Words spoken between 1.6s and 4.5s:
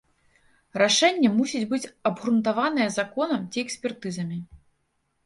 быць абгрунтаванае законам ці экспертызамі.